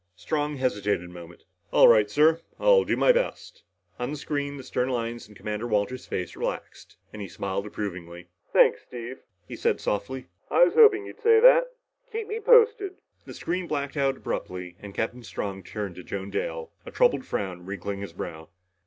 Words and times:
Strong 0.15 0.55
hesitated 0.55 1.03
a 1.03 1.13
moment. 1.13 1.43
"All 1.71 1.87
right, 1.87 2.09
sir. 2.09 2.41
I'll 2.59 2.83
do 2.85 2.97
my 2.97 3.11
best." 3.11 3.61
On 3.99 4.09
the 4.09 4.17
screen 4.17 4.57
the 4.57 4.63
stern 4.63 4.89
lines 4.89 5.29
in 5.29 5.35
Commander 5.35 5.67
Walters' 5.67 6.07
face 6.07 6.35
relaxed 6.35 6.97
and 7.13 7.21
he 7.21 7.27
smiled 7.27 7.67
approvingly. 7.67 8.27
"Thanks, 8.51 8.81
Steve," 8.81 9.19
he 9.47 9.55
said 9.55 9.79
softly. 9.79 10.25
"I 10.49 10.63
was 10.63 10.73
hoping 10.73 11.05
you'd 11.05 11.21
say 11.21 11.39
that. 11.39 11.75
Keep 12.11 12.29
me 12.29 12.39
posted." 12.39 12.93
The 13.25 13.35
screen 13.35 13.67
blacked 13.67 13.95
out 13.95 14.17
abruptly 14.17 14.75
and 14.79 14.95
Captain 14.95 15.21
Strong 15.21 15.65
turned 15.65 15.93
to 15.97 16.03
Joan 16.03 16.31
Dale, 16.31 16.71
a 16.83 16.89
troubled 16.89 17.23
frown 17.23 17.67
wrinkling 17.67 17.99
his 17.99 18.13
brow. 18.13 18.49